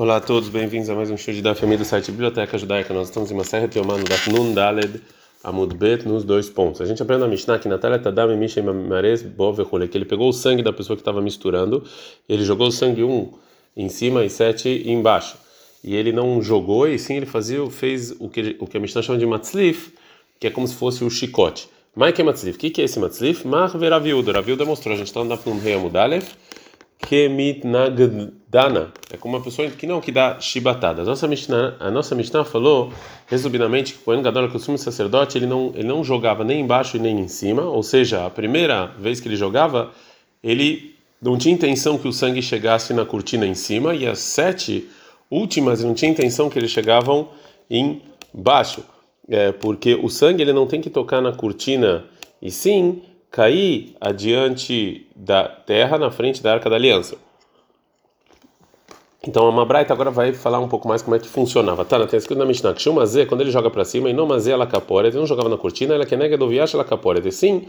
Olá 0.00 0.16
a 0.16 0.20
todos, 0.20 0.48
bem-vindos 0.48 0.88
a 0.88 0.94
mais 0.94 1.10
um 1.10 1.16
show 1.18 1.34
de 1.34 1.42
da 1.42 1.54
família 1.54 1.76
do 1.76 1.84
site 1.84 2.10
Biblioteca 2.10 2.56
Judaica. 2.56 2.94
Nós 2.94 3.08
estamos 3.08 3.30
em 3.30 3.34
uma 3.34 3.44
serra 3.44 3.68
teomano 3.68 4.02
da 4.02 4.16
Nun 4.32 4.54
Daled 4.54 4.98
Amud 5.44 5.76
Bet 5.76 6.08
nos 6.08 6.24
dois 6.24 6.48
pontos. 6.48 6.80
A 6.80 6.86
gente 6.86 7.02
aprende 7.02 7.20
na 7.20 7.28
Mishnah 7.28 7.58
que 7.58 7.68
na 7.68 7.76
Tadam 7.76 8.34
Mishem 8.34 8.62
Mares 8.62 9.20
Bovechule, 9.20 9.88
que 9.88 9.98
ele 9.98 10.06
pegou 10.06 10.30
o 10.30 10.32
sangue 10.32 10.62
da 10.62 10.72
pessoa 10.72 10.96
que 10.96 11.02
estava 11.02 11.20
misturando, 11.20 11.84
ele 12.26 12.42
jogou 12.46 12.68
o 12.68 12.72
sangue 12.72 13.04
um 13.04 13.30
em 13.76 13.90
cima 13.90 14.24
e 14.24 14.30
sete 14.30 14.84
embaixo. 14.86 15.36
E 15.84 15.94
ele 15.94 16.12
não 16.12 16.40
jogou, 16.40 16.88
e 16.88 16.98
sim 16.98 17.16
ele 17.16 17.26
fazia, 17.26 17.70
fez 17.70 18.10
o 18.18 18.26
que, 18.30 18.56
o 18.58 18.66
que 18.66 18.78
a 18.78 18.80
Mishnah 18.80 19.02
chama 19.02 19.18
de 19.18 19.26
Matzlif, 19.26 19.92
que 20.40 20.46
é 20.46 20.50
como 20.50 20.66
se 20.66 20.76
fosse 20.76 21.04
o 21.04 21.10
chicote. 21.10 21.68
Que 22.14 22.22
é 22.22 22.24
Matzlif? 22.24 22.56
O 22.56 22.58
que, 22.58 22.70
que 22.70 22.80
é 22.80 22.84
esse 22.86 22.98
Matzlif? 22.98 23.46
Mar 23.46 23.76
Veraviudo. 23.76 24.32
Raviudo 24.32 24.64
mostrou, 24.64 24.94
a 24.94 24.96
gente 24.96 25.08
está 25.08 25.22
na 25.22 25.38
Nun 25.44 25.58
Rei 25.58 25.74
Amudalef. 25.74 26.32
Kemitnagdana. 27.00 28.92
É 29.12 29.16
como 29.16 29.36
uma 29.36 29.42
pessoa 29.42 29.68
que 29.70 29.86
não 29.86 30.00
que 30.00 30.12
dá 30.12 30.38
chibatada. 30.40 31.02
A 31.02 31.04
nossa 31.04 31.26
Mishnah, 31.26 31.76
a 31.80 31.90
nossa 31.90 32.14
Mishnah 32.14 32.44
falou, 32.44 32.92
resumidamente, 33.26 33.94
que 33.94 34.00
o 34.00 34.02
Kohen 34.02 34.22
Gadol, 34.22 34.46
o 34.46 34.78
sacerdote, 34.78 35.38
ele 35.38 35.46
não, 35.46 35.72
ele 35.74 35.88
não 35.88 36.04
jogava 36.04 36.44
nem 36.44 36.60
embaixo 36.60 36.96
e 36.96 37.00
nem 37.00 37.18
em 37.18 37.28
cima, 37.28 37.62
ou 37.62 37.82
seja, 37.82 38.26
a 38.26 38.30
primeira 38.30 38.86
vez 38.98 39.20
que 39.20 39.28
ele 39.28 39.36
jogava, 39.36 39.90
ele 40.42 40.94
não 41.20 41.36
tinha 41.36 41.54
intenção 41.54 41.98
que 41.98 42.08
o 42.08 42.12
sangue 42.12 42.42
chegasse 42.42 42.92
na 42.94 43.04
cortina 43.04 43.46
em 43.46 43.54
cima, 43.54 43.94
e 43.94 44.06
as 44.06 44.18
sete 44.18 44.88
últimas, 45.30 45.82
não 45.82 45.94
tinha 45.94 46.10
intenção 46.10 46.50
que 46.50 46.58
eles 46.58 46.70
chegavam 46.70 47.28
embaixo, 47.70 48.84
é, 49.28 49.52
porque 49.52 49.94
o 49.94 50.08
sangue 50.08 50.42
ele 50.42 50.52
não 50.52 50.66
tem 50.66 50.80
que 50.80 50.90
tocar 50.90 51.20
na 51.20 51.32
cortina, 51.32 52.04
e 52.42 52.50
sim 52.50 53.02
cair 53.30 53.94
adiante 54.00 55.06
da 55.14 55.44
terra 55.44 55.96
na 55.98 56.10
frente 56.10 56.42
da 56.42 56.52
arca 56.52 56.68
da 56.68 56.76
aliança. 56.76 57.16
Então 59.26 59.46
a 59.46 59.52
Mabraita 59.52 59.92
agora 59.92 60.10
vai 60.10 60.32
falar 60.32 60.58
um 60.60 60.68
pouco 60.68 60.88
mais 60.88 61.02
como 61.02 61.14
é 61.14 61.18
que 61.18 61.28
funcionava. 61.28 61.84
Tá, 61.84 62.06
tem 62.06 62.18
escrito 62.18 62.38
na 62.38 62.46
Mishnah 62.46 62.72
que 62.72 63.26
quando 63.26 63.42
ele 63.42 63.50
joga 63.50 63.70
para 63.70 63.84
cima, 63.84 64.08
e 64.08 64.14
não 64.14 64.26
Mazé 64.26 64.50
ela 64.50 64.66
capora, 64.66 65.08
ele 65.08 65.18
não 65.18 65.26
jogava 65.26 65.48
na 65.48 65.58
cortina, 65.58 65.94
ela 65.94 66.06
que 66.06 66.16
nega 66.16 66.38
do 66.38 66.48
viaje 66.48 66.74
ela 66.74 66.84
capora, 66.84 67.20
e 67.22 67.30
sim, 67.30 67.68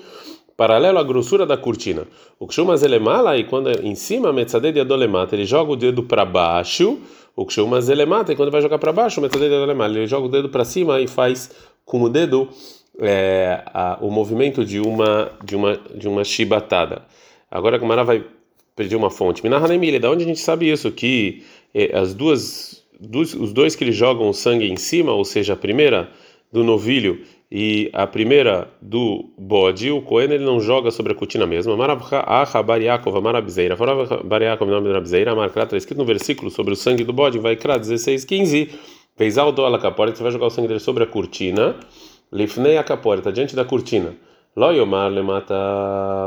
paralelo 0.55 0.97
à 0.97 1.03
grossura 1.03 1.45
da 1.45 1.57
cortina. 1.57 2.07
O 2.39 2.47
que 2.47 2.53
Shumazé 2.53 2.85
ele 2.85 2.99
mala, 2.99 3.37
e 3.37 3.43
quando 3.43 3.69
é 3.69 3.73
em 3.83 3.95
cima, 3.95 4.31
Metzadeh 4.31 4.71
de 4.71 4.79
Adolemata, 4.79 5.35
ele 5.35 5.45
joga 5.45 5.73
o 5.73 5.75
dedo 5.75 6.03
para 6.03 6.23
baixo, 6.23 6.99
o 7.35 7.45
que 7.45 7.51
Shumazé 7.51 7.91
ele 7.91 8.05
mata, 8.05 8.31
e 8.31 8.35
quando 8.35 8.49
vai 8.49 8.61
jogar 8.61 8.79
para 8.79 8.93
baixo, 8.93 9.19
Metzadeh 9.19 9.49
de 9.49 9.55
Adolemata, 9.55 9.91
ele 9.91 10.07
joga 10.07 10.27
o 10.27 10.29
dedo 10.29 10.47
para 10.47 10.63
cima 10.63 11.01
e 11.01 11.07
faz 11.07 11.51
com 11.83 12.01
o 12.01 12.09
dedo 12.09 12.47
é, 12.99 13.63
a, 13.67 13.97
o 14.01 14.09
movimento 14.11 14.65
de 14.65 14.79
uma 14.79 15.31
de 15.43 15.55
uma 15.55 15.79
de 15.95 16.07
uma 16.07 16.23
chibatada. 16.23 17.03
Agora 17.49 17.75
a 17.75 17.79
Gamara 17.79 18.03
vai 18.03 18.23
pedir 18.75 18.95
uma 18.95 19.09
fonte. 19.09 19.43
Minahanemile, 19.43 19.99
da 19.99 20.09
onde 20.09 20.23
a 20.23 20.27
gente 20.27 20.39
sabe 20.39 20.71
isso 20.71 20.91
que 20.91 21.43
é, 21.73 21.97
as 21.97 22.13
duas 22.13 22.83
dos, 22.99 23.33
os 23.33 23.51
dois 23.51 23.75
que 23.75 23.83
eles 23.83 23.95
jogam 23.95 24.29
o 24.29 24.33
sangue 24.33 24.69
em 24.69 24.77
cima, 24.77 25.11
ou 25.11 25.25
seja, 25.25 25.53
a 25.53 25.57
primeira 25.57 26.09
do 26.51 26.63
novilho 26.63 27.23
e 27.51 27.89
a 27.91 28.05
primeira 28.05 28.69
do 28.81 29.29
bode, 29.37 29.91
o 29.91 30.01
Cohen 30.01 30.31
ele 30.31 30.45
não 30.45 30.59
joga 30.59 30.91
sobre 30.91 31.11
a 31.11 31.15
cortina 31.15 31.45
mesmo. 31.45 31.75
Marabha 31.75 32.63
Bariakov 32.63 33.21
Marabzeira. 33.21 33.75
Fora 33.75 34.23
Bariakov 34.23 34.69
nome 34.69 34.87
da 34.87 34.95
Rabzeira, 34.95 35.35
marca 35.35 35.63
está 35.63 35.75
escrito 35.75 35.97
no 35.97 36.05
versículo 36.05 36.49
sobre 36.49 36.73
o 36.73 36.75
sangue 36.75 37.03
do 37.03 37.11
bode, 37.11 37.39
vai 37.39 37.55
criar 37.55 37.77
16, 37.77 38.23
15. 38.23 38.69
Fez 39.17 39.37
ao 39.37 39.49
alacapora, 39.65 40.15
você 40.15 40.23
vai 40.23 40.31
jogar 40.31 40.47
o 40.47 40.49
sangue 40.49 40.67
dele 40.67 40.79
sobre 40.79 41.03
a 41.03 41.07
cortina. 41.07 41.75
Lifnei 42.31 42.77
a 42.77 42.83
caporta, 42.83 43.31
diante 43.31 43.55
da 43.55 43.65
cortina. 43.65 44.15
Loyomar 44.55 45.09
lemata 45.09 45.55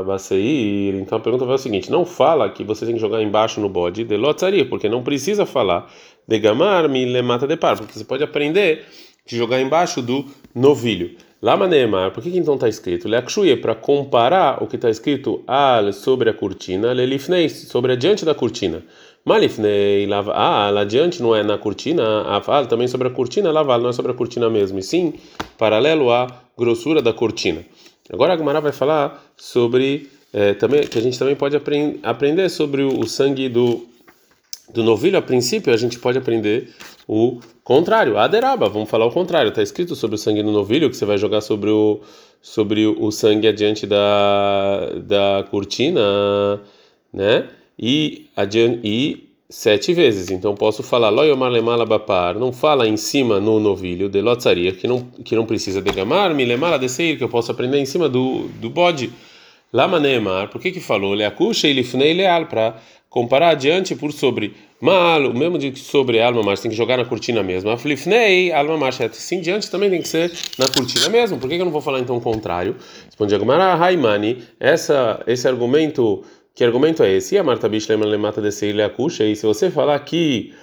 baseir. 0.05 0.95
Então 0.95 1.17
a 1.17 1.21
pergunta 1.21 1.45
vai 1.45 1.55
o 1.55 1.59
seguinte: 1.59 1.91
não 1.91 2.05
fala 2.05 2.49
que 2.49 2.63
você 2.63 2.85
tem 2.85 2.95
que 2.95 3.01
jogar 3.01 3.21
embaixo 3.21 3.59
no 3.59 3.69
bode 3.69 4.03
de 4.03 4.17
lotzaria, 4.17 4.65
porque 4.67 4.89
não 4.89 5.03
precisa 5.03 5.45
falar 5.45 5.91
de 6.27 6.39
gamar 6.39 6.89
me 6.89 7.05
lemata 7.05 7.47
de 7.47 7.55
par, 7.55 7.77
porque 7.77 7.93
você 7.93 8.03
pode 8.03 8.23
aprender 8.23 8.83
de 9.25 9.37
jogar 9.37 9.59
embaixo 9.59 10.01
do 10.01 10.25
novilho. 10.53 11.15
Lama 11.41 11.67
neemar, 11.67 12.11
por 12.11 12.23
que, 12.23 12.31
que 12.31 12.37
então 12.37 12.55
está 12.55 12.67
escrito? 12.67 13.07
Leakshuye, 13.07 13.57
para 13.57 13.75
comparar 13.75 14.63
o 14.63 14.67
que 14.67 14.77
está 14.77 14.89
escrito 14.89 15.43
al 15.45 15.93
sobre 15.93 16.29
a 16.29 16.33
cortina, 16.33 16.93
lelifnei, 16.93 17.49
sobre 17.49 17.91
adiante 17.91 18.25
da 18.25 18.33
cortina. 18.33 18.83
Malifnei, 19.25 20.05
lava, 20.05 20.33
ah, 20.33 20.69
lá 20.69 20.81
adiante 20.81 21.19
não 21.19 21.35
é 21.35 21.41
na 21.41 21.57
cortina, 21.57 22.21
aval, 22.27 22.67
também 22.67 22.87
sobre 22.87 23.07
a 23.07 23.11
cortina, 23.11 23.51
laval, 23.51 23.81
não 23.81 23.89
é 23.89 23.93
sobre 23.93 24.11
a 24.11 24.15
cortina 24.15 24.51
mesmo, 24.51 24.77
e 24.77 24.83
sim 24.83 25.15
paralelo 25.57 26.11
à 26.11 26.27
grossura 26.55 27.01
da 27.01 27.11
cortina. 27.11 27.65
Agora 28.13 28.35
a 28.35 28.37
Gemara 28.37 28.61
vai 28.61 28.71
falar 28.71 29.25
sobre, 29.35 30.11
é, 30.31 30.53
também, 30.53 30.85
que 30.85 30.99
a 30.99 31.01
gente 31.01 31.17
também 31.17 31.35
pode 31.35 31.55
aprend, 31.55 31.99
aprender 32.03 32.49
sobre 32.49 32.83
o, 32.83 32.99
o 32.99 33.07
sangue 33.07 33.49
do, 33.49 33.87
do 34.71 34.83
novilho. 34.83 35.17
A 35.17 35.23
princípio, 35.23 35.73
a 35.73 35.77
gente 35.77 35.97
pode 35.97 36.19
aprender 36.19 36.69
o 37.07 37.39
contrário, 37.63 38.19
aderaba, 38.19 38.69
vamos 38.69 38.87
falar 38.87 39.07
o 39.07 39.11
contrário, 39.11 39.49
está 39.49 39.63
escrito 39.63 39.95
sobre 39.95 40.17
o 40.17 40.19
sangue 40.19 40.43
do 40.43 40.51
novilho, 40.51 40.87
que 40.87 40.95
você 40.95 41.05
vai 41.05 41.17
jogar 41.17 41.41
sobre 41.41 41.71
o, 41.71 41.99
sobre 42.43 42.85
o 42.85 43.09
sangue 43.09 43.47
adiante 43.47 43.87
da, 43.87 44.91
da 45.03 45.45
cortina, 45.49 46.61
né? 47.11 47.49
E, 47.77 48.27
e 48.83 49.29
sete 49.49 49.93
vezes. 49.93 50.31
Então 50.31 50.55
posso 50.55 50.83
falar 50.83 51.09
loyomar 51.09 51.51
lemala 51.51 51.85
bapar, 51.85 52.35
não 52.35 52.51
fala 52.51 52.87
em 52.87 52.97
cima 52.97 53.39
no 53.39 53.59
novilho 53.59 54.09
de 54.09 54.21
lotzaria, 54.21 54.71
que 54.71 54.87
não 54.87 55.01
que 55.23 55.35
não 55.35 55.45
precisa 55.45 55.81
de 55.81 55.91
gamar, 55.91 56.33
me 56.33 56.45
lemala 56.45 56.77
descer, 56.79 57.17
que 57.17 57.23
eu 57.23 57.29
posso 57.29 57.51
aprender 57.51 57.77
em 57.77 57.85
cima 57.85 58.09
do, 58.09 58.47
do 58.59 58.69
bode. 58.69 59.11
Lama 59.73 59.99
neemar, 59.99 60.49
por 60.49 60.61
que 60.61 60.71
que 60.71 60.79
falou 60.79 61.13
leakusha 61.13 61.67
e 61.67 61.73
lifnei 61.73 62.13
leal 62.13 62.45
para 62.45 62.77
comparar 63.09 63.49
adiante 63.49 63.95
por 63.95 64.11
sobre 64.11 64.53
mal, 64.79 65.21
o 65.29 65.33
mesmo 65.33 65.57
de 65.57 65.77
sobre 65.79 66.21
alma 66.21 66.43
marcha 66.43 66.63
tem 66.63 66.71
que 66.71 66.77
jogar 66.77 66.97
na 66.97 67.05
cortina 67.05 67.41
mesmo. 67.41 67.69
A 67.69 67.77
flifnei, 67.77 68.51
alma 68.51 68.77
marcha, 68.77 69.09
sim 69.13 69.39
diante 69.39 69.71
também 69.71 69.89
tem 69.89 70.01
que 70.01 70.07
ser 70.07 70.31
na 70.57 70.67
cortina 70.67 71.07
mesmo. 71.09 71.37
Por 71.39 71.49
que, 71.49 71.55
que 71.55 71.61
eu 71.61 71.65
não 71.65 71.71
vou 71.71 71.81
falar 71.81 71.99
então 71.99 72.17
o 72.17 72.21
contrário? 72.21 72.75
Responde 73.05 73.33
Agumara, 73.33 73.73
Haimani, 73.73 74.43
essa 74.59 75.23
esse 75.27 75.47
argumento 75.47 76.23
que 76.55 76.63
argumento 76.63 77.03
é 77.03 77.11
esse? 77.11 77.35
E 77.35 77.37
a 77.37 77.43
Marta 77.43 77.67
Bishlema 77.67 78.05
lemata 78.05 78.41
desse 78.41 78.65
ilha 78.65 78.89
cuxa. 78.89 79.25
E 79.25 79.35
se 79.35 79.45
você 79.45 79.69
falar 79.69 79.99
que 79.99 80.53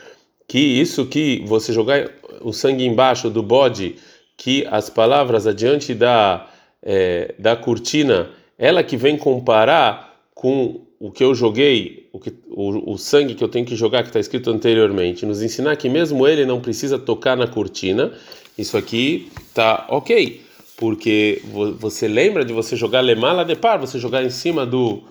que 0.48 0.58
isso 0.58 1.06
que 1.06 1.42
você 1.47 1.72
jogar 1.72 2.10
o 2.41 2.53
sangue 2.53 2.84
embaixo 2.84 3.30
do 3.30 3.42
bode, 3.42 3.97
que 4.36 4.66
as 4.70 4.91
palavras 4.91 5.47
adiante 5.47 5.94
da 5.94 6.48
é, 6.82 7.34
da 7.38 7.54
cortina, 7.54 8.30
ela 8.58 8.82
que 8.82 8.97
vem 8.97 9.16
comparar 9.16 10.19
com 10.34 10.80
o 10.98 11.10
que 11.10 11.22
eu 11.22 11.34
joguei, 11.34 12.09
o, 12.12 12.19
que, 12.19 12.32
o, 12.48 12.92
o 12.92 12.98
sangue 12.98 13.34
que 13.34 13.44
eu 13.44 13.48
tenho 13.48 13.66
que 13.66 13.76
jogar, 13.76 14.03
que 14.03 14.09
está 14.09 14.20
escrito 14.20 14.50
anteriormente, 14.50 15.26
nos 15.26 15.42
ensinar 15.42 15.76
que 15.76 15.88
mesmo 15.88 16.26
ele 16.26 16.44
não 16.47 16.60
precisa 16.60 16.98
tocar 16.98 17.36
na 17.36 17.47
cortina, 17.47 18.12
isso 18.56 18.76
aqui 18.76 19.30
tá 19.54 19.86
ok, 19.88 20.41
porque 20.76 21.42
você 21.78 22.09
lembra 22.09 22.44
de 22.44 22.53
você 22.53 22.76
jogar 22.76 23.00
lemala 23.00 23.44
de 23.44 23.54
par, 23.54 23.78
você 23.78 23.98
jogar 23.98 24.24
em 24.24 24.30
cima 24.30 24.64
do 24.64 25.03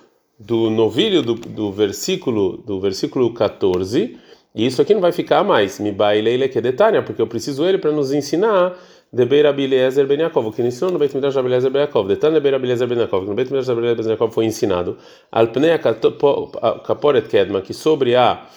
do 0.45 0.69
novilho 0.69 1.21
do, 1.21 1.35
do 1.35 1.71
versículo 1.71 2.57
do 2.57 2.79
versículo 2.79 3.33
14, 3.33 4.17
e 4.55 4.65
isso 4.65 4.81
aqui 4.81 4.93
não 4.93 5.01
vai 5.01 5.11
ficar 5.11 5.43
mais. 5.43 5.79
Me 5.79 5.91
baileile 5.91 6.49
que 6.49 6.59
detalha, 6.59 7.03
porque 7.03 7.21
eu 7.21 7.27
preciso 7.27 7.63
ele 7.65 7.77
para 7.77 7.91
nos 7.91 8.11
ensinar 8.11 8.75
de 9.13 9.25
Beirabiliezer 9.25 10.07
Ben 10.07 10.19
Yaakov, 10.19 10.51
que 10.53 10.61
ensinou 10.61 10.91
no 10.91 10.97
Beit 10.97 11.13
Midrash 11.13 11.35
Rabeliezer 11.35 11.69
Ben 11.69 11.81
Yaakov, 11.81 12.07
detalhe 12.07 12.35
de 12.35 12.39
Beirabiliezer 12.39 12.87
Ben 12.87 12.97
Yaakov, 12.97 13.25
no 13.27 13.33
Beit 13.35 13.51
Midrash 13.51 13.67
Rabeliezer 13.67 13.97
Ben 13.97 14.07
Yaakov 14.11 14.33
foi 14.33 14.45
ensinado 14.45 14.97
Alpnei 15.31 15.77
Kaporet 15.77 17.27
Kedma, 17.27 17.61
que 17.61 17.73
sobre 17.73 18.15
a 18.15 18.47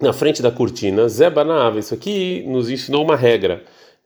na 0.00 0.12
frente 0.12 0.42
da 0.42 0.50
cortina, 0.50 1.08
Zebanave, 1.08 1.78
isso 1.78 1.94
aqui 1.94 2.44
nos 2.46 2.68
ensinou 2.68 3.04
uma 3.04 3.16
regra. 3.16 3.62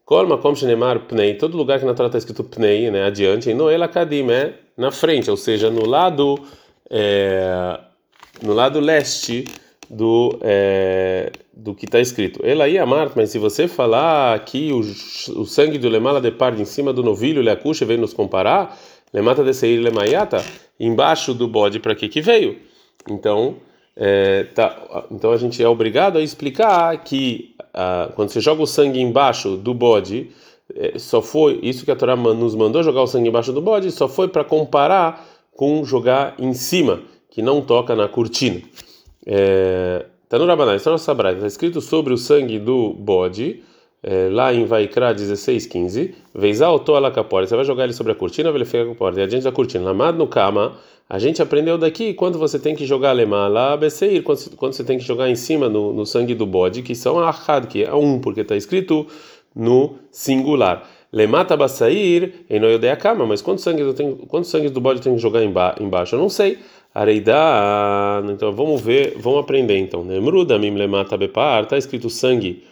Kolma 0.09 0.39
Kom 0.39 0.55
Shenemar 0.55 1.01
Pnei, 1.01 1.35
todo 1.35 1.55
lugar 1.55 1.79
que 1.79 1.85
na 1.85 1.93
Torá 1.93 2.07
está 2.07 2.17
escrito 2.17 2.43
Pnei, 2.43 2.91
né, 2.91 3.05
adiante, 3.05 3.53
Noela 3.53 3.87
Kadim, 3.87 4.31
é 4.31 4.55
na 4.75 4.91
frente, 4.91 5.31
ou 5.31 5.37
seja, 5.37 5.69
no 5.69 5.85
lado 5.85 6.39
é, 6.89 7.79
no 8.43 8.55
lado 8.55 8.81
leste 8.81 9.45
do 9.91 10.39
é, 10.41 11.31
do 11.53 11.75
que 11.75 11.85
está 11.85 12.01
escrito. 12.01 12.41
Ela 12.43 12.65
aí 12.65 12.79
amar, 12.79 13.13
mas 13.15 13.29
se 13.29 13.39
você 13.39 13.69
falar 13.69 14.43
que 14.47 14.73
o, 14.73 14.79
o 15.43 15.45
sangue 15.45 15.77
do 15.77 15.91
lemala 15.91 16.23
de 16.23 16.31
par 16.31 16.59
em 16.59 16.65
cima 16.65 16.91
do 16.91 17.03
novilho 17.03 17.43
leacuxa 17.43 17.85
veio 17.85 18.01
nos 18.01 18.15
comparar, 18.15 18.79
lemata 19.13 19.45
de 19.45 19.53
seir 19.53 19.79
lemayata 19.79 20.43
embaixo 20.81 21.35
do 21.35 21.47
bode 21.47 21.81
para 21.81 21.95
que 21.95 22.09
que 22.09 22.23
veio. 22.23 22.57
Então 23.11 23.57
é, 23.95 24.45
tá, 24.55 25.05
então 25.11 25.33
a 25.33 25.37
gente 25.37 25.63
é 25.63 25.69
obrigado 25.69 26.17
a 26.17 26.23
explicar 26.23 26.97
que 27.05 27.55
ah, 27.75 28.11
quando 28.15 28.31
você 28.31 28.41
joga 28.41 28.63
o 28.63 28.67
sangue 28.67 29.01
embaixo 29.01 29.57
do 29.57 29.75
bode, 29.75 30.31
é, 30.75 30.99
só 30.99 31.23
foi 31.23 31.59
isso 31.63 31.85
que 31.85 31.91
a 31.91 31.97
Torá 31.97 32.15
nos 32.17 32.55
mandou 32.55 32.83
jogar 32.83 33.03
o 33.03 33.07
sangue 33.07 33.29
embaixo 33.29 33.53
do 33.53 33.61
bode, 33.61 33.91
só 33.91 34.09
foi 34.09 34.29
para 34.29 34.45
comparar 34.45 35.27
com 35.53 35.85
jogar 35.85 36.35
em 36.39 36.53
cima, 36.55 37.01
que 37.31 37.43
não 37.43 37.61
toca 37.61 37.97
na 37.97 38.07
cortina. 38.07 38.61
É, 39.27 40.07
tá 40.29 40.39
no 40.39 40.47
Rabanai, 40.47 40.77
está 40.77 40.91
no 40.91 40.99
Sabrai, 40.99 41.35
está 41.35 41.47
escrito 41.47 41.81
sobre 41.81 42.13
o 42.13 42.19
sangue 42.19 42.59
do 42.59 42.93
bode, 42.95 43.63
é, 44.03 44.29
lá 44.31 44.55
em 44.55 44.65
Vaikra 44.65 45.13
16, 45.13 45.67
15, 45.67 46.15
vez 46.35 46.63
alto 46.63 46.95
a 46.95 47.11
capora, 47.11 47.47
você 47.47 47.57
vai 47.57 47.65
jogar 47.65 47.85
ele 47.85 47.93
sobre 47.93 48.13
a 48.13 48.15
cortina, 48.15 48.51
ele 48.51 48.65
fica 48.65 48.85
com 48.85 48.93
a 48.93 48.95
porta, 48.95 49.21
e 49.21 49.23
adiante 49.23 49.45
da 49.45 49.53
cortina, 49.53 49.85
lamad 49.85 50.17
no 50.17 50.27
kama, 50.27 50.77
A 51.09 51.19
gente 51.19 51.41
aprendeu 51.41 51.79
daqui 51.79 52.13
quando 52.13 52.39
você 52.39 52.59
tem 52.59 52.75
que 52.75 52.85
jogar 52.85 53.13
lemala 53.13 53.77
beseir, 53.79 54.23
quando, 54.23 54.57
quando 54.57 54.75
você 54.75 54.85
tem 54.85 54.99
que 54.99 55.05
jogar 55.05 55.31
em 55.31 55.35
cima 55.35 55.67
no, 55.67 55.91
no 55.91 56.05
sangue 56.05 56.35
do 56.35 56.45
bode, 56.45 56.83
que 56.83 56.95
são 56.95 57.19
ahad, 57.19 57.67
que 57.67 57.83
é 57.83 57.95
um, 57.95 58.19
porque 58.19 58.43
está 58.43 58.55
escrito 58.55 59.07
no 59.57 59.95
singular. 60.11 60.87
Lemata 61.11 61.57
basair 61.57 62.45
em 62.51 62.61
a 62.91 62.97
cama, 62.97 63.25
mas 63.25 63.41
quantos 63.41 63.65
sangue 63.65 63.81
eu 63.81 63.95
quantos 64.29 64.51
sangue 64.51 64.69
do 64.69 64.83
bode 64.83 64.99
eu 64.99 65.05
tenho 65.05 65.17
que 65.17 65.23
jogar 65.23 65.43
embaixo? 65.43 66.15
Eu 66.15 66.19
não 66.19 66.29
sei. 66.29 66.59
Areida, 66.95 67.33
então 68.31 68.53
vamos 68.53 68.81
ver, 68.83 69.17
vamos 69.19 69.41
aprender 69.41 69.79
então. 69.79 70.05
Nemruda 70.05 70.59
mim 70.59 70.75
lemata 70.75 71.17
bepar, 71.17 71.63
está 71.63 71.79
escrito 71.79 72.11
sangue 72.11 72.65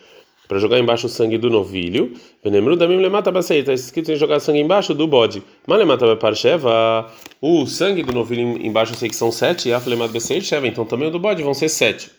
para 0.46 0.58
jogar 0.58 0.78
embaixo 0.78 1.06
o 1.06 1.10
sangue 1.10 1.38
do 1.38 1.50
novilho. 1.50 2.12
Venemruda 2.42 2.86
mim 2.86 2.96
lemata 2.96 3.30
basair, 3.30 3.60
está 3.60 3.72
escrito 3.72 4.12
em 4.12 4.16
jogar 4.16 4.40
sangue 4.40 4.60
embaixo 4.60 4.94
do 4.94 5.06
bode. 5.06 5.42
Malemata 5.66 6.06
bepar 6.06 6.34
sheva, 6.34 7.10
o 7.40 7.66
sangue 7.66 8.02
do 8.02 8.12
novilho 8.12 8.64
embaixo 8.64 8.92
eu 8.92 8.96
sei 8.96 9.08
que 9.08 9.16
são 9.16 9.32
sete, 9.32 9.68
e 9.68 9.72
a 9.72 9.80
flemata 9.80 10.12
basair 10.12 10.42
sheva, 10.42 10.66
então 10.66 10.84
também 10.84 11.08
o 11.08 11.10
do 11.10 11.18
bode 11.18 11.42
vão 11.42 11.54
ser 11.54 11.68
sete. 11.68 12.10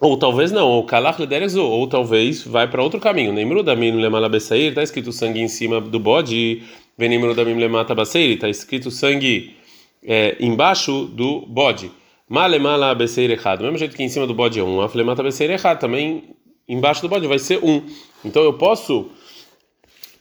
Ou 0.00 0.16
talvez 0.16 0.50
não, 0.50 0.66
ou 0.66 0.84
kalach 0.84 1.20
lederezo, 1.20 1.62
ou 1.62 1.86
talvez 1.86 2.42
vai 2.42 2.66
para 2.66 2.82
outro 2.82 2.98
caminho. 2.98 3.32
Nemru 3.32 3.62
da 3.62 3.74
lemala 3.74 4.30
besair, 4.30 4.70
está 4.70 4.82
escrito 4.82 5.12
sangue 5.12 5.40
em 5.40 5.48
cima 5.48 5.78
do 5.78 6.00
bode. 6.00 6.62
Venimru 6.96 7.34
da 7.34 7.42
lemata 7.42 7.94
basair, 7.94 8.34
está 8.34 8.48
escrito 8.48 8.90
sangue 8.90 9.54
é, 10.02 10.36
embaixo 10.40 11.04
do 11.04 11.46
bode. 11.46 11.90
Malemala 12.30 12.94
besair 12.94 13.28
errado. 13.28 13.58
Do 13.58 13.64
mesmo 13.64 13.78
jeito 13.78 13.96
que 13.96 14.04
em 14.04 14.08
cima 14.08 14.24
do 14.24 14.32
bode 14.32 14.60
é 14.60 14.62
um, 14.62 14.80
a 14.80 14.88
flemata 14.88 15.20
besair 15.20 15.50
errado, 15.50 15.80
também 15.80 16.36
embaixo 16.68 17.02
do 17.02 17.08
bode 17.08 17.26
vai 17.26 17.40
ser 17.40 17.58
um. 17.58 17.82
Então 18.24 18.44
eu 18.44 18.52
posso 18.52 19.08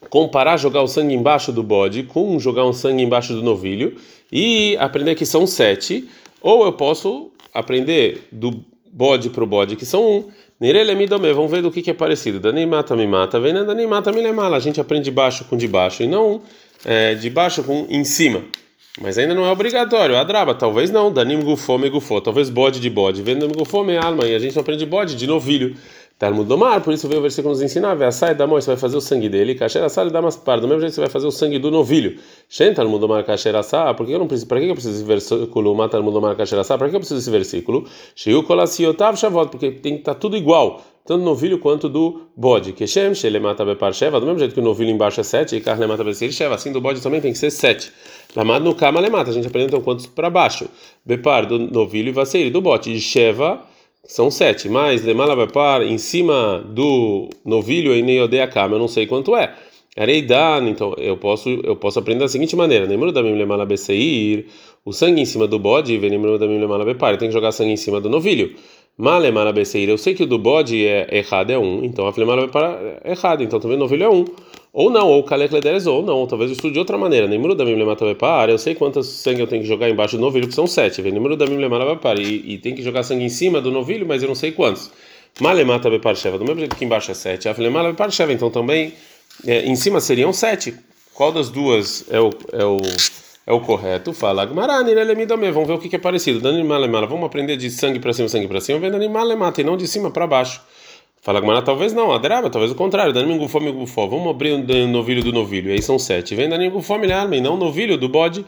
comparar 0.09 0.57
jogar 0.57 0.81
o 0.81 0.88
sangue 0.88 1.13
embaixo 1.13 1.51
do 1.51 1.61
bode 1.61 2.01
com 2.01 2.39
jogar 2.39 2.65
um 2.65 2.73
sangue 2.73 3.03
embaixo 3.03 3.33
do 3.33 3.44
novilho 3.44 3.95
e 4.31 4.75
aprender 4.79 5.13
que 5.13 5.23
são 5.23 5.45
sete, 5.45 6.09
ou 6.41 6.65
eu 6.65 6.73
posso 6.73 7.31
aprender 7.53 8.27
do 8.31 8.65
bode 8.91 9.29
para 9.29 9.44
o 9.44 9.47
bode, 9.47 9.75
que 9.75 9.85
são 9.85 10.03
um. 10.03 10.31
Nirele 10.59 10.95
me 10.95 11.06
dome, 11.06 11.31
vamos 11.31 11.51
ver 11.51 11.61
do 11.61 11.69
que, 11.69 11.91
é 11.91 11.94
parecido. 11.94 12.39
Dani 12.39 12.65
mata 12.65 12.95
me 12.95 13.06
mata, 13.06 13.39
vem 13.39 13.53
Dani 13.53 13.85
mata 13.85 14.11
me 14.11 14.19
lemala. 14.19 14.57
A 14.57 14.59
gente 14.59 14.81
aprende 14.81 15.06
de 15.06 15.11
baixo 15.11 15.45
com 15.45 15.56
de 15.56 15.67
baixo 15.67 16.01
e 16.01 16.07
não 16.07 16.41
é, 16.83 17.13
de 17.13 17.29
baixo 17.29 17.63
com 17.63 17.85
em 17.88 18.03
cima. 18.03 18.44
Mas 19.01 19.17
ainda 19.17 19.33
não 19.33 19.45
é 19.45 19.51
obrigatório. 19.51 20.17
Adraba, 20.17 20.53
talvez 20.53 20.91
não. 20.91 21.11
Danim 21.11 21.41
gufo 21.41 21.77
me 21.77 21.89
gufo. 21.89 22.19
Talvez 22.21 22.49
bode 22.49 22.79
de 22.79 22.89
bode. 22.89 23.21
Vendo 23.21 23.47
gufo 23.47 23.83
me 23.83 23.97
alma. 23.97 24.25
E 24.25 24.35
a 24.35 24.39
gente 24.39 24.55
não 24.55 24.61
aprende 24.61 24.85
bode 24.85 25.15
de 25.15 25.25
novilho. 25.25 25.75
Talmud 26.19 26.49
do 26.49 26.57
mar, 26.57 26.81
por 26.81 26.93
isso 26.93 27.07
veio 27.07 27.19
o 27.19 27.21
versículo 27.21 27.53
nos 27.53 27.61
ensinar, 27.61 28.03
a 28.03 28.11
sai 28.11 28.35
da 28.35 28.45
mão, 28.45 28.59
você 28.59 28.67
vai 28.67 28.75
fazer 28.75 28.97
o 28.97 28.99
sangue 28.99 29.29
dele, 29.29 29.57
assá 29.63 30.03
e 30.03 30.09
dá 30.09 30.19
umas 30.19 30.35
par, 30.35 30.59
do 30.59 30.67
mesmo 30.67 30.81
jeito 30.81 30.93
você 30.93 30.99
vai 30.99 31.09
fazer 31.09 31.25
o 31.25 31.31
sangue 31.31 31.57
do 31.57 31.71
novilho. 31.71 32.19
Shen 32.49 32.73
Talmud 32.73 32.99
do 32.99 33.07
mar 33.07 33.23
kasher 33.23 33.55
assá, 33.55 33.93
por 33.93 34.05
que 34.05 34.11
eu 34.11 34.19
não 34.19 34.27
preciso, 34.27 34.45
para 34.45 34.59
que 34.59 34.65
eu 34.65 34.73
preciso 34.73 34.95
desse 34.95 35.05
versículo, 35.05 35.73
mata 35.73 35.91
Talmud 35.91 36.13
do 36.13 36.21
mar 36.21 36.35
kasher 36.35 36.59
assá, 36.59 36.77
para 36.77 36.89
que 36.89 36.95
eu 36.97 36.99
preciso 36.99 37.21
desse 37.21 37.31
versículo? 37.31 37.87
Shiu 38.13 38.43
kolasiotav 38.43 39.17
shavot, 39.17 39.49
porque 39.49 39.71
tem 39.71 39.93
que 39.93 39.99
estar 39.99 40.13
tá 40.13 40.19
tudo 40.19 40.35
igual, 40.35 40.81
tanto 41.05 41.19
do 41.19 41.25
novilho 41.25 41.59
quanto 41.59 41.89
do 41.89 42.27
bode. 42.35 42.73
Keshem, 42.73 43.13
shelemata 43.15 43.65
bepar 43.65 43.93
sheva, 43.93 44.19
do 44.19 44.25
mesmo 44.25 44.39
jeito 44.39 44.53
que 44.53 44.59
o 44.59 44.63
novilho 44.63 44.91
embaixo 44.91 45.19
é 45.19 45.23
7 45.23 45.55
e 45.55 45.61
carne 45.61 45.87
mata 45.87 46.03
besir 46.03 46.31
sheva, 46.31 46.55
assim 46.55 46.71
do 46.71 46.79
bode 46.79 47.01
também 47.01 47.21
tem 47.21 47.31
que 47.31 47.37
ser 47.37 47.51
7. 47.51 47.91
Lamado 48.35 48.63
no 48.65 48.75
kama 48.75 48.99
lemata, 48.99 49.31
a 49.31 49.33
gente 49.33 49.47
aprende 49.47 49.67
então 49.67 49.81
quantos 49.81 50.05
para 50.05 50.29
baixo. 50.29 50.69
Bepar 51.05 51.45
do 51.45 51.57
novilho 51.57 52.09
e 52.09 52.11
vaseiri 52.11 52.49
do 52.49 52.61
bote, 52.61 52.99
sheva 52.99 53.67
são 54.09 54.31
sete, 54.31 54.67
mas 54.67 55.03
Lemalabapar, 55.03 55.83
em 55.83 55.97
cima 55.97 56.65
do 56.67 57.29
novilho 57.45 57.93
em 57.93 58.01
Neodeakama, 58.01 58.75
eu 58.75 58.79
não 58.79 58.87
sei 58.87 59.05
quanto 59.05 59.35
é. 59.35 59.53
Areidan, 59.97 60.67
então 60.69 60.95
eu 60.97 61.17
posso 61.17 61.49
eu 61.49 61.75
posso 61.75 61.99
aprender 61.99 62.21
da 62.21 62.27
seguinte 62.27 62.55
maneira: 62.55 62.87
Nemru 62.87 63.11
da 63.11 63.21
Mimlemalabeseir, 63.21 64.45
o 64.85 64.93
sangue 64.93 65.21
em 65.21 65.25
cima 65.25 65.45
do 65.47 65.59
bode, 65.59 65.97
Venimru 65.97 66.39
da 66.39 66.47
Mimlemalabepar, 66.47 67.17
tem 67.17 67.27
que 67.27 67.33
jogar 67.33 67.51
sangue 67.51 67.71
em 67.71 67.77
cima 67.77 67.99
do 67.99 68.09
novilho. 68.09 68.55
Malemalabeseir, 68.99 69.87
eu 69.87 69.97
sei 69.97 70.13
que 70.13 70.23
o 70.23 70.27
do 70.27 70.37
bode 70.37 70.85
é 70.85 71.07
errado, 71.19 71.51
é 71.51 71.57
um, 71.57 71.85
então 71.85 72.05
a 72.05 72.11
Flemalabepar 72.11 72.77
é 73.01 73.11
errado, 73.11 73.41
então 73.41 73.57
também 73.57 73.77
novilho 73.77 74.03
é 74.03 74.09
um. 74.09 74.25
Ou 74.73 74.89
não, 74.89 75.07
ou 75.07 75.23
Kalek 75.23 75.53
Lederes, 75.53 75.87
ou 75.87 76.03
não, 76.03 76.27
talvez 76.27 76.51
eu 76.51 76.55
estude 76.55 76.73
de 76.73 76.79
outra 76.79 76.97
maneira. 76.97 77.25
Nemuru 77.25 77.55
da 77.55 77.63
Mimlemata 77.63 78.03
Bepar, 78.03 78.49
eu 78.49 78.57
sei 78.57 78.75
quantas 78.75 79.07
sangue 79.07 79.39
eu 79.39 79.47
tenho 79.47 79.61
que 79.61 79.67
jogar 79.69 79.89
embaixo 79.89 80.17
do 80.17 80.21
novilho, 80.21 80.49
que 80.49 80.53
são 80.53 80.67
sete. 80.67 81.01
Nemuru 81.01 81.37
da 81.37 81.47
Mimlemata 81.47 81.85
Bepar, 81.85 82.19
e, 82.19 82.53
e 82.53 82.57
tem 82.57 82.75
que 82.75 82.83
jogar 82.83 83.03
sangue 83.03 83.23
em 83.23 83.29
cima 83.29 83.61
do 83.61 83.71
novilho, 83.71 84.05
mas 84.05 84.21
eu 84.21 84.27
não 84.27 84.35
sei 84.35 84.51
quantos. 84.51 84.91
Malemata 85.39 85.89
Bepar 85.89 86.15
Sheva, 86.17 86.37
do 86.37 86.43
mesmo 86.43 86.59
jeito 86.59 86.75
que 86.75 86.83
embaixo 86.83 87.09
é 87.09 87.13
sete. 87.13 87.47
A 87.47 87.53
Flemala 87.53 87.91
Bepar 87.91 88.11
Sheva, 88.11 88.33
então 88.33 88.51
também 88.51 88.93
é, 89.47 89.65
em 89.65 89.77
cima 89.77 90.01
seriam 90.01 90.33
sete. 90.33 90.75
Qual 91.13 91.31
das 91.31 91.49
duas 91.49 92.05
é 92.11 92.19
o, 92.19 92.29
é 92.51 92.65
o, 92.65 92.77
é 93.49 93.53
o 93.53 93.59
correto? 93.59 94.13
Fala 94.13 94.43
Agmarani, 94.43 94.93
vamos 95.51 95.67
ver 95.67 95.73
o 95.73 95.79
que, 95.79 95.95
é 95.95 95.99
parecido. 95.99 96.39
Dani 96.39 96.63
vamos 96.63 97.25
aprender 97.25 97.57
de 97.57 97.71
sangue 97.71 97.99
para 97.99 98.13
cima, 98.13 98.29
sangue 98.29 98.47
para 98.47 98.61
cima, 98.61 98.77
vem 98.79 98.91
Dani 98.91 99.09
Malemata, 99.09 99.59
e 99.59 99.63
não 99.63 99.75
de 99.75 99.87
cima 99.87 100.11
para 100.11 100.27
baixo. 100.27 100.61
Fala 101.21 101.41
Gmará, 101.41 101.61
talvez 101.61 101.91
não, 101.91 102.13
Adraba, 102.13 102.49
talvez 102.49 102.71
o 102.71 102.75
contrário. 102.75 103.11
Gufome 103.37 103.71
gufó. 103.71 104.05
Vamos 104.07 104.29
abrir 104.29 104.53
o 104.53 104.87
novilho 104.87 105.23
do 105.23 105.33
novilho. 105.33 105.71
Aí 105.71 105.81
são 105.81 105.99
sete. 105.99 106.33
Vem 106.35 106.47
Danim 106.47 106.69
gufome 106.69 107.11
arma 107.11 107.35
e 107.35 107.41
não 107.41 107.57
novilho 107.57 107.97
do 107.97 108.07
bode. 108.07 108.45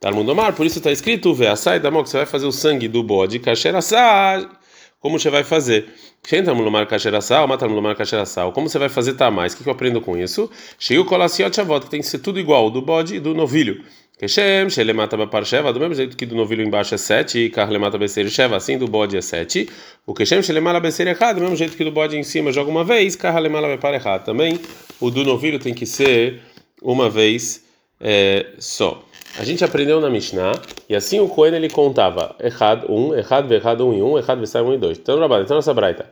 Talmud 0.00 0.30
Omar, 0.30 0.54
por 0.54 0.64
isso 0.64 0.78
está 0.78 0.92
escrito, 0.92 1.34
vê, 1.34 1.48
assai 1.48 1.80
da 1.80 1.90
mão, 1.90 2.04
que 2.04 2.08
você 2.08 2.18
vai 2.18 2.26
fazer 2.26 2.46
o 2.46 2.52
sangue 2.52 2.86
do 2.86 3.02
bode, 3.02 3.40
cacheiraçá, 3.40 4.48
como 5.00 5.18
você 5.18 5.28
vai 5.28 5.42
fazer? 5.42 5.92
Talmud 6.22 6.86
cacheiraçá, 6.86 7.42
ou 7.42 7.58
Talmud 7.58 7.96
cacheiraçá, 7.96 8.48
como 8.52 8.68
você 8.68 8.78
vai 8.78 8.88
fazer 8.88 9.14
tá 9.14 9.28
mais? 9.28 9.52
O 9.52 9.56
que, 9.56 9.64
que 9.64 9.68
eu 9.68 9.72
aprendo 9.72 10.00
com 10.00 10.16
isso? 10.16 10.48
Cheio 10.78 11.04
colaciot 11.04 11.60
avó, 11.60 11.80
que 11.80 11.90
tem 11.90 12.00
que 12.00 12.06
ser 12.06 12.20
tudo 12.20 12.38
igual, 12.38 12.70
do 12.70 12.80
bode 12.80 13.16
e 13.16 13.20
do 13.20 13.34
novilho. 13.34 13.84
Keshem, 14.18 14.68
Shelemata 14.68 15.16
Bapar 15.16 15.44
Sheva, 15.44 15.72
do 15.72 15.78
mesmo 15.78 15.94
jeito 15.94 16.16
que 16.16 16.26
do 16.26 16.34
novilho 16.34 16.64
embaixo 16.64 16.92
é 16.92 16.98
7, 16.98 17.38
e 17.38 17.50
Karlemata 17.50 17.96
Becer 17.96 18.28
Sheva, 18.28 18.56
assim 18.56 18.76
do 18.76 18.88
bode 18.88 19.16
é 19.16 19.20
7. 19.20 19.68
O 20.04 20.12
Keshem, 20.12 20.42
Shelemala 20.42 20.80
Becer 20.80 21.06
errado, 21.06 21.36
do 21.36 21.42
mesmo 21.42 21.54
jeito 21.54 21.76
que 21.76 21.84
do 21.84 21.92
bode 21.92 22.16
em 22.16 22.24
cima 22.24 22.50
joga 22.50 22.68
uma 22.68 22.82
vez, 22.82 23.14
Karlemala 23.14 23.68
Bapar 23.68 23.94
errado. 23.94 24.24
Também 24.24 24.58
o 25.00 25.08
do 25.08 25.24
novilho 25.24 25.60
tem 25.60 25.72
que 25.72 25.86
ser 25.86 26.40
uma 26.82 27.08
vez 27.08 27.64
só. 28.58 29.04
A 29.38 29.44
gente 29.44 29.64
aprendeu 29.64 30.00
na 30.00 30.10
Mishnah, 30.10 30.60
e 30.88 30.96
assim 30.96 31.20
o 31.20 31.28
Cohen 31.28 31.54
ele 31.54 31.70
contava 31.70 32.34
errado, 32.40 32.92
um, 32.92 33.14
errado, 33.14 33.52
errado, 33.54 33.86
um 33.86 33.94
e 33.94 34.02
um, 34.02 34.18
errado, 34.18 34.44
sai 34.48 34.62
um 34.62 34.74
e 34.74 34.78
dois. 34.78 34.98
Então, 34.98 35.16
Rabada, 35.16 35.44
então 35.44 35.54
nossa 35.54 35.72
braita. 35.72 36.10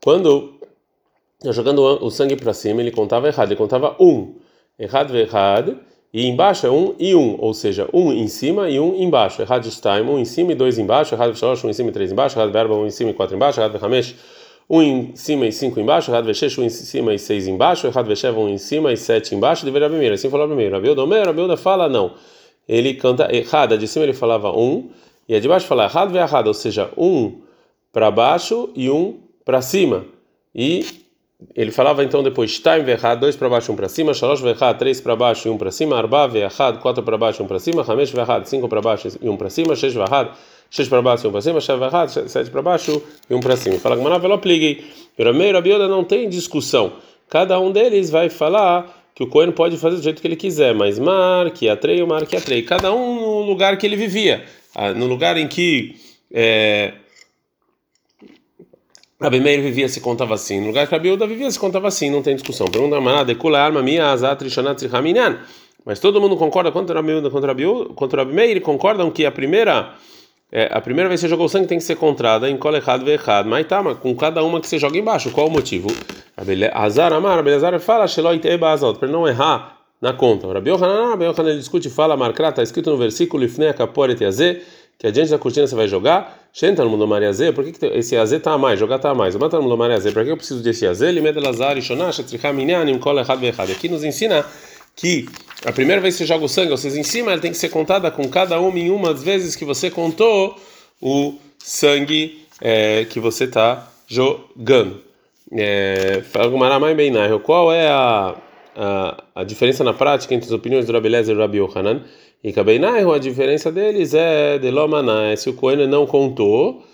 Quando 0.00 0.60
jogando 1.44 1.82
o 1.82 2.08
sangue 2.08 2.36
para 2.36 2.54
cima, 2.54 2.80
ele 2.80 2.92
contava 2.92 3.26
errado, 3.26 3.48
ele 3.48 3.56
contava 3.56 3.96
um, 3.98 4.36
errado, 4.78 5.16
errado 5.16 5.88
e 6.12 6.26
embaixo 6.26 6.66
é 6.66 6.70
um 6.70 6.94
e 6.98 7.14
um, 7.14 7.36
ou 7.38 7.52
seja, 7.52 7.88
um 7.92 8.12
em 8.12 8.28
cima 8.28 8.70
e 8.70 8.80
um 8.80 8.94
embaixo. 8.94 9.42
Errad 9.42 9.66
time, 9.66 10.10
um 10.10 10.18
em 10.18 10.24
cima 10.24 10.52
e 10.52 10.54
dois 10.54 10.78
embaixo. 10.78 11.14
Errad 11.14 11.34
shalosh, 11.36 11.64
um 11.64 11.68
em 11.68 11.72
cima 11.72 11.90
e 11.90 11.92
três 11.92 12.10
embaixo. 12.10 12.38
Errad 12.38 12.50
verba, 12.50 12.74
um 12.74 12.86
em 12.86 12.90
cima 12.90 13.10
e 13.10 13.14
quatro 13.14 13.36
embaixo. 13.36 13.60
Errad 13.60 13.76
hamesh, 13.82 14.14
um 14.70 14.82
em 14.82 15.14
cima 15.14 15.46
e 15.46 15.52
cinco 15.52 15.78
embaixo. 15.78 16.10
Errad 16.10 16.24
veshesh, 16.24 16.58
um 16.58 16.64
em 16.64 16.70
cima 16.70 17.12
e 17.12 17.18
seis 17.18 17.46
embaixo. 17.46 17.86
Errad 17.86 18.06
vesheva, 18.06 18.40
um 18.40 18.48
em 18.48 18.56
cima 18.56 18.90
e 18.92 18.96
sete 18.96 19.34
embaixo. 19.34 19.66
Deveria 19.66 19.88
primeiro, 19.90 20.14
assim 20.14 20.30
falou 20.30 20.46
primeiro. 20.46 20.74
Rabiuda, 20.76 21.02
Omer, 21.02 21.26
Rabiuda 21.26 21.56
fala 21.58 21.88
não. 21.88 22.14
Ele 22.66 22.94
canta 22.94 23.34
errada, 23.34 23.76
de 23.76 23.86
cima 23.86 24.04
ele 24.04 24.12
falava 24.12 24.50
um, 24.50 24.90
e 25.28 25.34
a 25.34 25.40
de 25.40 25.48
baixo 25.48 25.66
fala 25.66 25.84
errado, 25.84 26.16
errado, 26.16 26.46
ou 26.48 26.54
seja, 26.54 26.90
um 26.96 27.40
para 27.92 28.10
baixo 28.10 28.70
e 28.74 28.90
um 28.90 29.20
para 29.44 29.60
cima. 29.62 30.04
E 30.54 30.84
ele 31.54 31.70
falava 31.70 32.02
então 32.02 32.22
depois 32.22 32.58
time 32.58 32.80
verrad, 32.80 33.20
dois 33.20 33.36
para 33.36 33.48
baixo, 33.48 33.72
um 33.72 33.76
para 33.76 33.88
cima, 33.88 34.12
shalosh 34.12 34.40
verrad, 34.40 34.76
três 34.76 35.00
para 35.00 35.14
baixo 35.14 35.46
e 35.46 35.50
um 35.50 35.56
para 35.56 35.70
cima, 35.70 35.96
arba 35.96 36.26
verrad, 36.26 36.78
quatro 36.78 37.02
para 37.02 37.16
baixo 37.16 37.42
e 37.42 37.44
um 37.44 37.46
para 37.46 37.60
cima, 37.60 37.84
hamesh 37.86 38.10
verrad, 38.10 38.44
cinco 38.44 38.68
para 38.68 38.80
baixo 38.80 39.08
e 39.20 39.28
um 39.28 39.36
para 39.36 39.48
cima, 39.48 39.76
shesh 39.76 39.94
verrad, 39.94 40.30
seis 40.68 40.88
para 40.88 41.00
baixo 41.00 41.26
e 41.26 41.28
um 41.28 41.32
para 41.32 41.40
cima, 41.40 41.60
shev 41.60 41.78
verrad, 41.78 42.10
sete 42.10 42.50
para 42.50 42.60
baixo 42.60 43.00
e 43.30 43.34
um 43.34 43.40
para 43.40 43.56
cima. 43.56 43.78
Fala 43.78 43.96
que 43.96 44.02
manavel 44.02 44.32
opliguei. 44.32 44.84
Rameiro, 45.16 45.58
Abioda 45.58 45.86
não 45.86 46.02
tem 46.02 46.28
discussão. 46.28 46.94
Cada 47.28 47.60
um 47.60 47.70
deles 47.70 48.10
vai 48.10 48.28
falar 48.28 48.94
que 49.14 49.22
o 49.22 49.28
Cohen 49.28 49.52
pode 49.52 49.76
fazer 49.76 49.96
do 49.96 50.02
jeito 50.02 50.20
que 50.20 50.26
ele 50.26 50.36
quiser, 50.36 50.74
mas 50.74 50.98
mar, 50.98 51.50
que 51.50 51.68
atrei, 51.68 52.02
o 52.02 52.06
mar, 52.06 52.26
que 52.26 52.36
atrei. 52.36 52.62
Cada 52.62 52.92
um 52.92 53.14
no 53.14 53.42
lugar 53.42 53.76
que 53.76 53.86
ele 53.86 53.96
vivia, 53.96 54.44
ah, 54.74 54.92
no 54.92 55.06
lugar 55.06 55.36
em 55.36 55.46
que 55.46 55.96
é, 56.32 56.94
Rabi 59.20 59.40
Meir 59.40 59.60
vivia 59.60 59.88
se 59.88 60.00
contava 60.00 60.34
assim. 60.34 60.60
No 60.60 60.68
lugar 60.68 60.86
que 60.86 60.94
Rabi 60.94 61.10
Uda 61.10 61.26
vivia 61.26 61.50
se 61.50 61.58
contava 61.58 61.88
assim, 61.88 62.08
não 62.08 62.22
tem 62.22 62.36
discussão. 62.36 62.68
Pergunta 62.68 63.00
Marada, 63.00 63.34
Kula 63.34 63.60
arma 63.60 63.82
minha 63.82 64.12
azat 64.12 64.42
rishanat 64.44 64.80
rihaminyan. 64.80 65.38
Mas 65.84 65.98
todo 65.98 66.20
mundo 66.20 66.36
concorda 66.36 66.70
contra 66.70 66.94
Rabi 66.94 67.14
Uda, 67.14 67.30
contra 67.30 67.48
Rabi 67.48 67.64
contra 67.96 68.22
Rabi 68.22 68.60
concordam 68.60 69.10
que 69.10 69.26
a 69.26 69.32
primeira 69.32 69.94
é, 70.50 70.68
a 70.72 70.80
primeira 70.80 71.08
vez 71.08 71.20
que 71.20 71.26
você 71.26 71.30
jogou 71.30 71.48
sangue 71.48 71.66
tem 71.66 71.78
que 71.78 71.84
ser 71.84 71.96
contrada 71.96 72.48
em 72.48 72.56
kolechad 72.56 73.02
tá, 73.68 73.82
mas 73.82 73.98
com 73.98 74.14
cada 74.14 74.42
uma 74.42 74.60
que 74.60 74.66
você 74.66 74.78
joga 74.78 74.96
embaixo. 74.96 75.30
Qual 75.30 75.48
o 75.48 75.50
motivo? 75.50 75.88
Azar 76.72 77.12
Amar, 77.12 77.46
Azar 77.48 77.78
fala 77.80 78.06
Sheloit 78.06 78.46
Eba 78.46 78.70
Azot, 78.70 78.98
para 78.98 79.08
não 79.08 79.26
errar 79.26 79.78
na 80.00 80.12
conta. 80.12 80.46
Rabi 80.46 80.70
Yohanan, 80.70 81.22
Yohanan 81.22 81.56
discute 81.56 81.90
fala 81.90 82.16
marcra, 82.16 82.48
está 82.48 82.62
escrito 82.62 82.90
no 82.90 82.96
versículo 82.96 83.44
Ifnei 83.44 83.68
Akaporet 83.68 84.18
Yazeh, 84.20 84.62
que 84.98 85.06
adiante 85.06 85.30
da 85.30 85.38
cortina 85.38 85.66
você 85.66 85.74
vai 85.74 85.86
jogar. 85.86 86.48
Shenta 86.52 86.82
no 86.82 86.90
mundo 86.90 87.06
Maria 87.06 87.32
Z, 87.32 87.52
por 87.52 87.64
que, 87.64 87.72
que 87.72 87.86
esse 87.86 88.16
AZ 88.16 88.32
tá 88.42 88.52
a 88.52 88.58
mais? 88.58 88.80
Jogar 88.80 88.98
tá 88.98 89.10
a 89.10 89.14
mais. 89.14 89.36
Mata 89.36 89.56
no 89.56 89.62
mundo 89.62 89.76
Maria 89.76 90.00
Z, 90.00 90.10
para 90.10 90.24
que 90.24 90.30
eu 90.30 90.36
preciso 90.36 90.60
desse 90.62 90.86
AZ? 90.86 91.00
Limed 91.00 91.38
Lazar 91.38 91.78
e 91.78 91.82
Shonash, 91.82 92.18
Tricha 92.24 92.52
Minyanim, 92.52 92.98
Kol 92.98 93.20
Echad 93.20 93.38
Vechad. 93.38 93.70
Aqui 93.70 93.88
nos 93.88 94.02
ensina 94.02 94.44
que 94.96 95.28
a 95.64 95.70
primeira 95.70 96.00
vez 96.00 96.14
que 96.14 96.24
você 96.24 96.26
joga 96.26 96.44
o 96.44 96.48
sangue, 96.48 96.72
ou 96.72 96.76
seja, 96.76 96.98
em 96.98 97.04
cima, 97.04 97.30
ela 97.30 97.40
tem 97.40 97.52
que 97.52 97.58
ser 97.58 97.68
contada 97.68 98.10
com 98.10 98.28
cada 98.28 98.58
uma 98.60 98.76
em 98.76 98.90
uma 98.90 99.14
das 99.14 99.22
vezes 99.22 99.54
que 99.54 99.64
você 99.64 99.88
contou 99.88 100.56
o 101.00 101.38
sangue 101.58 102.44
é, 102.60 103.04
que 103.04 103.20
você 103.20 103.44
está 103.44 103.88
jogando. 104.08 105.00
É, 105.52 106.22
qual 107.44 107.72
é 107.72 107.88
a, 107.88 108.34
a, 108.76 109.24
a, 109.36 109.44
diferença 109.44 109.84
na 109.84 109.94
prática 109.94 110.34
entre 110.34 110.46
as 110.46 110.52
opiniões 110.52 110.86
do 110.86 110.92
Rabi 110.92 111.08
Lezer 111.08 111.32
e 111.32 111.36
do 111.36 111.40
Rabi 111.40 111.58
Yohanan? 111.58 112.02
E 112.42 112.52
Kabeinaihu, 112.52 113.12
a 113.12 113.18
diferença 113.18 113.70
deles 113.72 114.14
é 114.14 114.58
de 114.58 114.70
Lomana, 114.70 115.36
se 115.36 115.50
o 115.50 115.54
Cohen 115.54 115.86
não 115.88 116.06
contou 116.06 116.84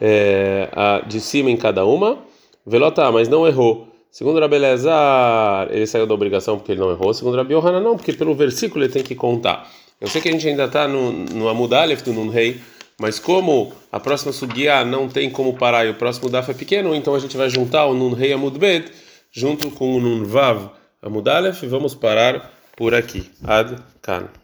é, 0.00 0.68
a, 0.72 1.00
de 1.00 1.20
cima 1.20 1.50
em 1.50 1.56
cada 1.56 1.84
uma, 1.84 2.18
velota, 2.66 3.10
mas 3.10 3.28
não 3.28 3.46
errou. 3.46 3.88
Segundo 4.10 4.38
Rabi 4.40 4.58
Lezer, 4.58 4.92
ele 5.70 5.86
saiu 5.86 6.06
da 6.06 6.14
obrigação 6.14 6.58
porque 6.58 6.72
ele 6.72 6.80
não 6.80 6.90
errou. 6.90 7.14
Segundo 7.14 7.36
Rabi 7.36 7.54
Yohanan, 7.54 7.80
não, 7.80 7.96
porque 7.96 8.12
pelo 8.12 8.34
versículo 8.34 8.84
ele 8.84 8.92
tem 8.92 9.02
que 9.02 9.14
contar. 9.14 9.70
Eu 10.00 10.08
sei 10.08 10.20
que 10.20 10.28
a 10.28 10.32
gente 10.32 10.46
ainda 10.46 10.64
está 10.64 10.86
no, 10.86 11.12
no 11.12 11.48
Amudalef 11.48 12.02
do 12.02 12.12
Nun 12.12 12.28
Rei, 12.28 12.60
mas 13.00 13.18
como 13.18 13.72
a 13.90 13.98
próxima 13.98 14.32
sugia 14.32 14.84
não 14.84 15.08
tem 15.08 15.30
como 15.30 15.54
parar 15.54 15.86
e 15.86 15.90
o 15.90 15.94
próximo 15.94 16.28
daf 16.28 16.50
é 16.50 16.54
pequeno, 16.54 16.94
então 16.94 17.14
a 17.14 17.18
gente 17.18 17.36
vai 17.36 17.48
juntar 17.48 17.86
o 17.86 17.94
Nun 17.94 18.12
Rei 18.12 18.32
Amudbet 18.32 18.92
junto 19.30 19.70
com 19.70 19.96
o 19.96 20.00
Nun 20.00 20.24
Vav 20.24 20.70
Amudalef 21.00 21.62
e 21.62 21.68
vamos 21.68 21.94
parar 21.94 22.52
por 22.76 22.94
aqui. 22.94 23.30
Ad 23.42 23.76
Kan. 24.02 24.28